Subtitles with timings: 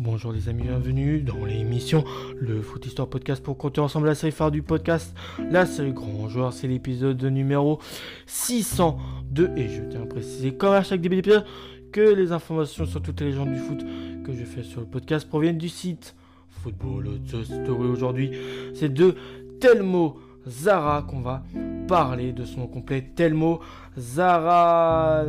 [0.00, 2.04] Bonjour les amis, bienvenue dans l'émission
[2.38, 5.12] Le Foot Histoire Podcast pour compter ensemble la série phare du podcast,
[5.50, 7.80] la série Grand Joueur, c'est l'épisode numéro
[8.26, 11.44] 602 et je tiens à préciser comme à chaque début d'épisode
[11.90, 13.84] que les informations sur toutes les légendes du foot
[14.24, 16.14] que je fais sur le podcast proviennent du site
[16.48, 18.30] Football The Story aujourd'hui.
[18.74, 19.16] C'est de
[19.58, 21.42] Telmo Zara qu'on va
[21.88, 23.02] parler de son complet.
[23.16, 23.58] Telmo
[23.98, 25.24] Zara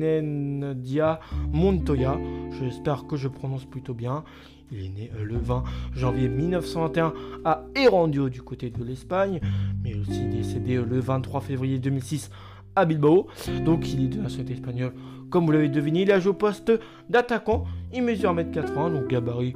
[0.00, 1.20] Zaraonendia
[1.52, 2.18] Montoya.
[2.58, 4.24] J'espère que je prononce plutôt bien.
[4.70, 5.62] Il est né le 20
[5.94, 7.12] janvier 1921
[7.44, 9.40] à Erandio du côté de l'Espagne,
[9.84, 12.30] mais aussi décédé le 23 février 2006
[12.74, 13.28] à Bilbao.
[13.64, 14.92] Donc il est de nationalité espagnole,
[15.30, 16.02] comme vous l'avez deviné.
[16.02, 16.72] Il a joué au poste
[17.08, 17.64] d'attaquant.
[17.94, 19.54] Il mesure 1m80, donc gabarit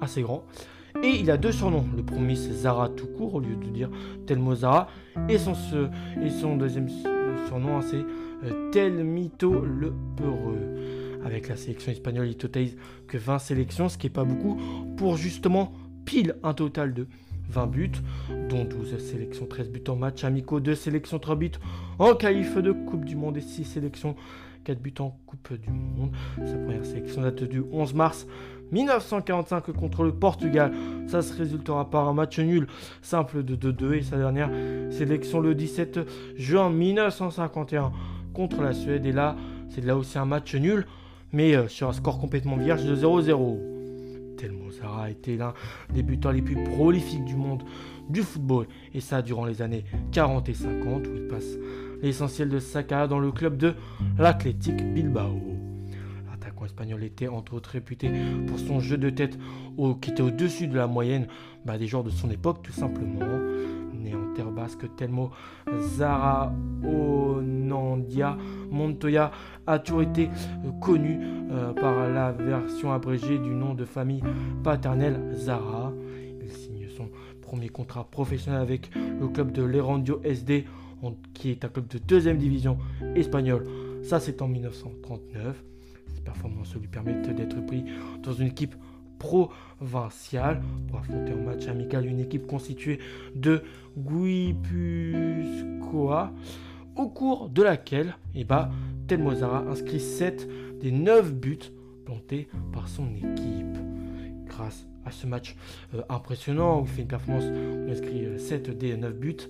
[0.00, 0.44] assez grand.
[1.02, 1.86] Et il a deux surnoms.
[1.96, 3.88] Le premier c'est Zara tout court au lieu de dire
[4.26, 4.88] Telmo Zara.
[5.30, 5.54] Et son,
[6.22, 6.88] et son deuxième
[7.48, 8.04] surnom hein, c'est
[8.44, 11.20] euh, Telmito le Peureux.
[11.24, 14.60] Avec la sélection espagnole, il totalise que 20 sélections, ce qui n'est pas beaucoup,
[14.96, 15.72] pour justement
[16.04, 17.06] pile un total de
[17.48, 17.92] 20 buts,
[18.48, 21.52] dont 12 sélections, 13 buts en match amicaux, 2 sélections, 3 buts
[21.98, 24.16] en qualif de Coupe du Monde et 6 sélections,
[24.64, 26.12] 4 buts en Coupe du Monde.
[26.44, 28.26] Sa première sélection date du 11 mars
[28.72, 30.72] 1945 contre le Portugal.
[31.06, 32.66] Ça se résultera par un match nul
[33.02, 34.50] simple de 2-2 et sa dernière
[34.90, 36.00] sélection le 17
[36.36, 37.92] juin 1951
[38.32, 39.06] contre la Suède.
[39.06, 39.36] Et là,
[39.68, 40.86] c'est là aussi un match nul,
[41.32, 43.58] mais euh, sur un score complètement vierge de 0-0.
[44.36, 45.54] Telmo Zara a été l'un
[45.94, 47.62] des buteurs les plus prolifiques du monde
[48.08, 51.56] du football, et ça durant les années 40 et 50 où il passe
[52.02, 53.74] l'essentiel de sa carrière dans le club de
[54.18, 55.40] l'Athletic Bilbao.
[56.64, 58.10] Espagnol était entre autres réputé
[58.46, 59.38] pour son jeu de tête
[60.00, 61.26] qui était au-dessus de la moyenne
[61.64, 63.26] bah, des joueurs de son époque tout simplement.
[63.94, 65.30] Né en terre basque, Telmo
[65.96, 66.52] Zara
[66.84, 68.36] Onandia
[68.70, 69.30] Montoya
[69.66, 70.28] a toujours été
[70.64, 74.22] euh, connu euh, par la version abrégée du nom de famille
[74.64, 75.92] paternelle Zara.
[76.42, 77.08] Il signe son
[77.40, 80.64] premier contrat professionnel avec le club de l'Erandio SD
[81.34, 82.78] qui est un club de deuxième division
[83.14, 83.66] espagnole.
[84.02, 85.62] Ça, c'est en 1939.
[86.22, 87.84] Ses performances lui permettent d'être pris
[88.22, 88.76] dans une équipe
[89.18, 93.00] provinciale pour affronter en match amical une équipe constituée
[93.34, 93.64] de
[93.98, 95.42] Guipuscoa,
[96.94, 98.70] au cours de laquelle eh ben,
[99.08, 101.58] Telmozara inscrit 7 des 9 buts
[102.04, 103.76] plantés par son équipe.
[104.46, 105.56] Grâce à ce match
[105.96, 109.48] euh, impressionnant où il fait une performance, où il inscrit 7 euh, des 9 buts,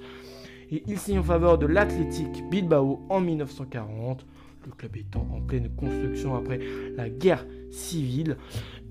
[0.71, 4.25] et il signe en faveur de l'Athletic Bilbao en 1940,
[4.65, 6.61] le club étant en pleine construction après
[6.97, 8.37] la guerre civile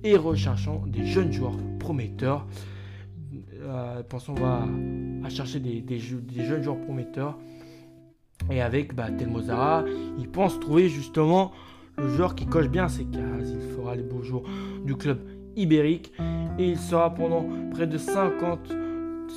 [0.03, 2.47] et recherchant des jeunes joueurs prometteurs.
[3.61, 7.37] Euh, pensons à, chercher des, des, jeunes joueurs prometteurs.
[8.49, 9.85] Et avec bah, Telmozara,
[10.17, 11.51] il pense trouver justement
[11.97, 13.49] le joueur qui coche bien ses cases.
[13.53, 14.43] Il fera les beaux jours
[14.83, 15.19] du club
[15.55, 16.11] ibérique
[16.57, 18.73] et il sera pendant près de 50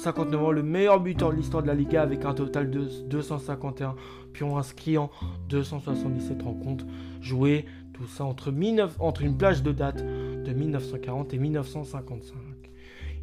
[0.02, 3.94] 59 ans, le meilleur buteur de l'histoire de la Liga avec un total de 251
[4.34, 5.10] pions inscrits en
[5.48, 6.84] 277 rencontres
[7.22, 7.64] jouées.
[7.94, 8.52] Tout ça entre,
[8.98, 12.34] entre une plage de date de 1940 et 1955.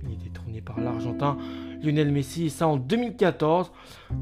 [0.04, 1.38] Il est détrôné par l'Argentin
[1.84, 3.72] Lionel Messi et ça en 2014.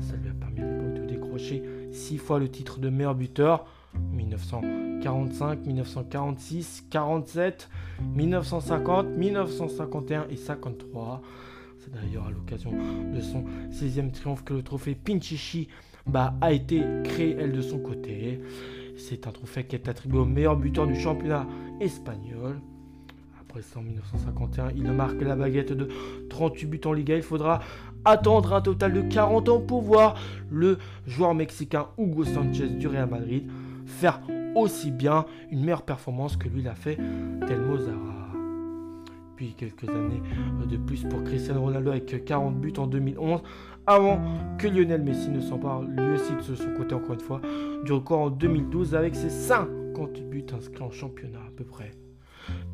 [0.02, 3.66] Ça lui a permis à l'époque de décrocher 6 fois le titre de meilleur buteur.
[4.12, 7.70] 1945, 1946, 47,
[8.16, 11.22] 1950, 1951 et 53.
[11.80, 15.70] C'est d'ailleurs à l'occasion de son 16e triomphe que le trophée Pichichi
[16.06, 18.42] bah, a été créé, elle, de son côté.
[18.98, 21.48] C'est un trophée qui est attribué au meilleur buteur du championnat
[21.80, 22.60] espagnol.
[23.40, 25.88] Après ça, en 1951, il marque la baguette de
[26.30, 27.16] 38 buts en Liga.
[27.16, 27.62] Il faudra
[28.04, 30.16] attendre un total de 40 ans pour voir
[30.50, 33.50] le joueur mexicain Hugo Sanchez du Real Madrid
[33.86, 34.22] faire
[34.56, 36.98] aussi bien une meilleure performance que lui l'a fait
[37.48, 38.29] Telmo Zara
[39.48, 40.22] quelques années
[40.70, 43.42] de plus pour Cristiano Ronaldo avec 40 buts en 2011
[43.88, 44.22] avant
[44.58, 47.42] que Lionel Messi ne s'empare lui aussi de son côté encore une fois
[47.86, 51.92] du record en 2012 avec ses 50 buts inscrits en championnat à peu près.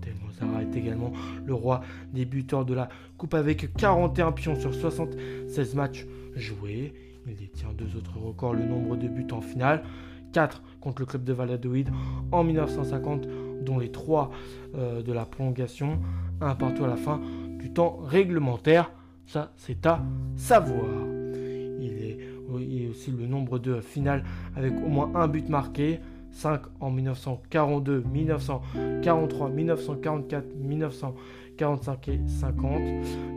[0.02, 1.14] Telmo Zara est également
[1.46, 1.82] le roi
[2.14, 6.94] des buteurs de la coupe avec 41 pions sur 76 matchs joués.
[7.28, 9.84] Il détient deux autres records, le nombre de buts en finale,
[10.34, 11.90] 4 contre le club de Valladolid
[12.32, 13.28] en 1950,
[13.62, 14.32] dont les 3
[14.76, 16.00] euh, de la prolongation,
[16.42, 17.20] un partout à la fin
[17.60, 18.92] du temps réglementaire.
[19.26, 20.02] Ça, c'est à
[20.36, 20.86] savoir.
[21.80, 22.18] Il est,
[22.90, 24.24] aussi le nombre de finales
[24.56, 26.00] avec au moins un but marqué.
[26.32, 32.82] 5 en 1942, 1943, 1944, 1945 et 50.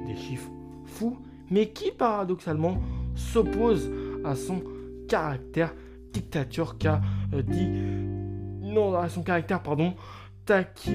[0.07, 0.51] Des chiffres
[0.85, 1.17] fous,
[1.51, 2.79] mais qui paradoxalement
[3.15, 3.91] s'opposent
[4.25, 4.63] à son
[5.09, 5.75] caractère
[6.13, 7.01] dictature qu'a
[7.35, 7.69] euh, dit
[8.69, 9.95] non à son caractère pardon
[10.47, 10.93] Taki,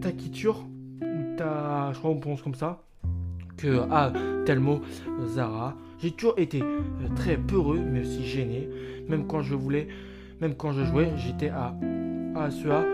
[0.00, 0.66] Takitur,
[1.00, 2.82] ou Ta, je crois qu'on prononce comme ça,
[3.56, 4.12] que à
[4.44, 4.82] Telmo
[5.28, 5.76] Zara.
[5.98, 6.62] J'ai toujours été
[7.16, 8.68] très peureux, mais aussi gêné,
[9.08, 9.88] même quand je voulais,
[10.40, 11.74] même quand je jouais, j'étais à,
[12.36, 12.84] à CEA.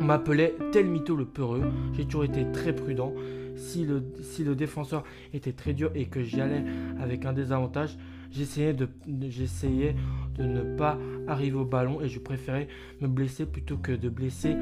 [0.00, 1.62] On m'appelait tel mytho le peureux.
[1.92, 3.12] J'ai toujours été très prudent.
[3.56, 6.64] Si le, défenseur était très dur et que j'y allais
[7.00, 7.96] avec un désavantage,
[8.30, 10.98] j'essayais de, de ne pas
[11.28, 12.68] arriver au ballon et je préférais
[13.00, 14.56] me blesser plutôt que de blesser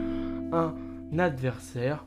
[0.52, 0.74] un
[1.18, 2.04] adversaire.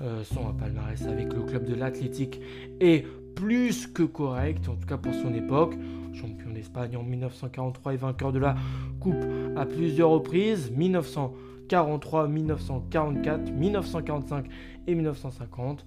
[0.00, 2.40] Euh, son palmarès avec le club de l'Athletic
[2.78, 5.74] est plus que correct, en tout cas pour son époque.
[6.12, 8.56] Champion d'Espagne en 1943 et vainqueur de la
[9.00, 9.24] Coupe
[9.56, 10.72] à plusieurs reprises,
[11.68, 14.46] 1943, 1944, 1945
[14.86, 15.84] et 1950.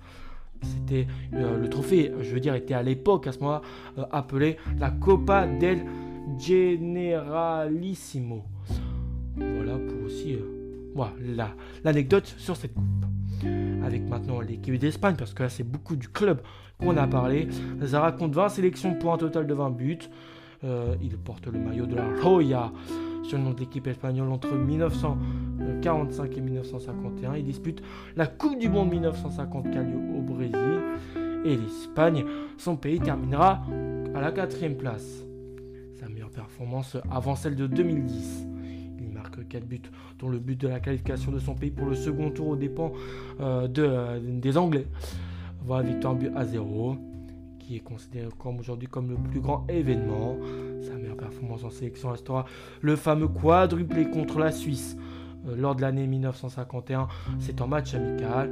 [0.64, 3.64] C'était euh, le trophée, je veux dire, était à l'époque, à ce moment-là,
[3.98, 5.80] euh, appelé la Copa del
[6.40, 8.44] Generalissimo.
[9.36, 10.38] Voilà pour aussi
[10.94, 12.86] voilà l'anecdote sur cette coupe
[13.84, 16.42] avec maintenant l'équipe d'Espagne, parce que là c'est beaucoup du club
[16.78, 17.48] qu'on a parlé.
[17.82, 19.98] Zara compte 20 sélections pour un total de 20 buts.
[20.64, 22.72] Euh, il porte le maillot de la Roya
[23.24, 27.36] sur le nom de l'équipe espagnole entre 1945 et 1951.
[27.36, 27.82] Il dispute
[28.16, 30.82] la Coupe du Monde 1950 qui a lieu au Brésil.
[31.44, 32.26] Et l'Espagne,
[32.58, 33.64] son pays, terminera
[34.14, 35.26] à la quatrième place.
[36.00, 38.48] Sa meilleure performance avant celle de 2010.
[39.52, 39.82] 4 buts,
[40.20, 42.92] dont le but de la qualification de son pays pour le second tour aux dépens
[43.40, 44.88] euh, euh, des Anglais.
[45.64, 46.98] Voilà, victoire à 0,
[47.62, 50.38] qui est considéré comme aujourd'hui comme le plus grand événement.
[50.82, 52.46] Sa meilleure performance en sélection restera
[52.82, 54.98] le fameux quadruplé contre la Suisse
[55.48, 57.08] euh, lors de l'année 1951.
[57.40, 58.52] C'est en match amical.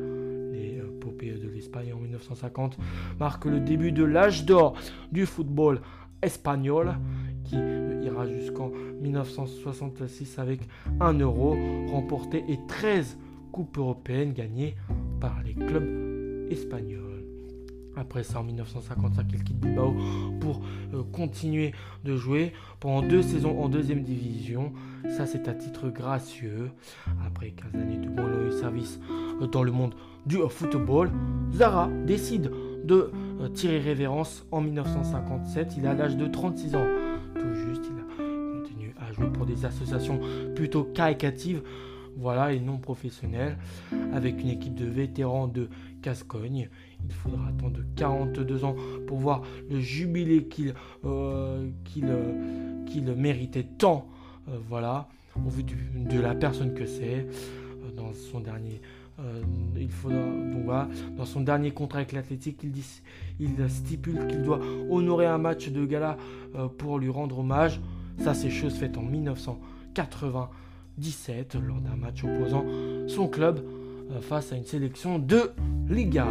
[0.51, 2.77] Les popées de l'Espagne en 1950
[3.19, 4.75] marquent le début de l'âge d'or
[5.11, 5.81] du football
[6.21, 6.95] espagnol
[7.45, 8.71] qui ira jusqu'en
[9.01, 10.61] 1966 avec
[10.99, 11.55] 1 euro
[11.91, 13.17] remporté et 13
[13.51, 14.75] coupes européennes gagnées
[15.19, 17.08] par les clubs espagnols.
[17.99, 19.93] Après ça, en 1955, il quitte Bilbao
[20.39, 20.61] pour
[20.93, 21.73] euh, continuer
[22.05, 24.71] de jouer pendant deux saisons en deuxième division.
[25.17, 26.71] Ça, c'est à titre gracieux.
[27.27, 28.99] Après 15 années de bon service
[29.41, 31.11] euh, dans le monde du football,
[31.51, 32.51] Zara décide
[32.85, 33.11] de
[33.41, 35.73] euh, tirer révérence en 1957.
[35.77, 36.87] Il a l'âge de 36 ans.
[37.35, 40.21] Tout juste, il a continué à jouer pour des associations
[40.55, 41.61] plutôt caritatives
[42.17, 43.57] voilà, et non professionnelles,
[44.13, 45.69] avec une équipe de vétérans de
[46.01, 46.69] Cascogne.
[47.05, 48.75] Il faudra attendre 42 ans
[49.07, 50.73] pour voir le jubilé qu'il
[51.05, 51.69] euh,
[52.03, 54.07] euh, méritait tant,
[54.67, 57.27] voilà, au vu de la personne que c'est,
[57.95, 58.81] dans son dernier
[59.19, 59.41] euh,
[59.77, 60.65] il faudra, donc
[61.17, 62.71] dans son dernier contrat avec l'Athletic, il,
[63.39, 66.15] il stipule qu'il doit honorer un match de gala
[66.55, 67.81] euh, pour lui rendre hommage.
[68.19, 69.03] Ça, c'est chose faite en
[70.99, 72.65] 1997 lors d'un match opposant
[73.07, 73.63] son club
[74.11, 75.51] euh, face à une sélection de
[75.89, 76.27] Liga.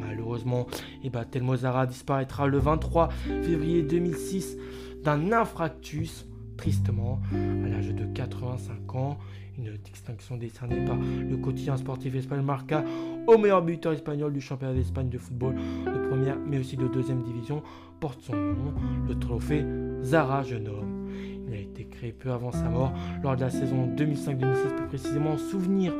[0.00, 0.66] Malheureusement,
[1.02, 3.08] eh ben, Telmozara disparaîtra le 23
[3.42, 4.56] février 2006
[5.02, 6.26] d'un infractus,
[6.56, 9.18] tristement, à l'âge de 85 ans
[9.58, 12.84] une distinction décernée par le quotidien sportif espagnol Marca
[13.26, 17.22] au meilleur buteur espagnol du championnat d'Espagne de football de première mais aussi de deuxième
[17.22, 17.62] division
[17.98, 18.74] porte son nom,
[19.08, 19.64] le trophée
[20.02, 21.08] Zara Jeune Homme.
[21.48, 25.32] Il a été créé peu avant sa mort lors de la saison 2005-2006 plus précisément
[25.32, 25.94] en souvenir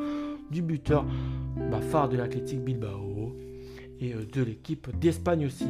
[0.51, 1.07] du buteur
[1.71, 3.35] bah, phare de l'Athletic Bilbao
[4.01, 5.67] et euh, de l'équipe d'Espagne aussi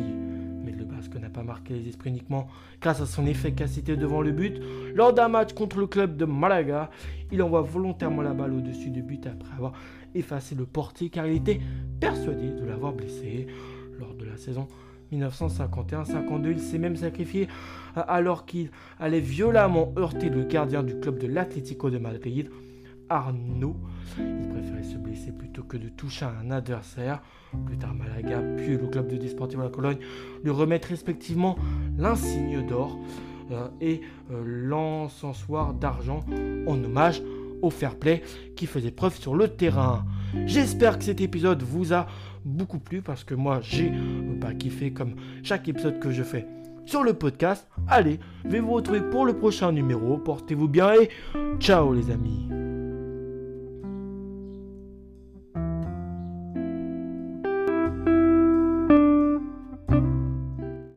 [0.64, 2.48] mais le Basque n'a pas marqué les esprits uniquement
[2.80, 4.60] grâce à son efficacité devant le but.
[4.94, 6.90] Lors d'un match contre le club de Malaga,
[7.30, 9.74] il envoie volontairement la balle au-dessus du but après avoir
[10.16, 11.60] effacé le portier car il était
[12.00, 13.46] persuadé de l'avoir blessé.
[14.00, 14.66] Lors de la saison
[15.12, 17.48] 1951-52, il s'est même sacrifié
[17.94, 22.50] alors qu'il allait violemment heurter le gardien du club de l'Atlético de Madrid.
[23.08, 23.76] Arnaud.
[24.18, 27.22] Il préférait se blesser plutôt que de toucher un adversaire.
[27.64, 29.98] Plus tard, Malaga, puis le club de Desportivo La Cologne
[30.42, 31.56] lui remettent respectivement
[31.96, 32.98] l'insigne d'or
[33.50, 34.00] euh, et
[34.32, 36.24] euh, l'encensoir d'argent
[36.66, 37.22] en hommage
[37.62, 38.22] au fair play
[38.56, 40.04] qui faisait preuve sur le terrain.
[40.46, 42.06] J'espère que cet épisode vous a
[42.44, 43.90] beaucoup plu parce que moi j'ai
[44.36, 46.46] pas kiffé comme chaque épisode que je fais
[46.84, 47.68] sur le podcast.
[47.88, 50.16] Allez, je vais vous retrouver pour le prochain numéro.
[50.18, 51.10] Portez-vous bien et
[51.58, 52.55] ciao les amis.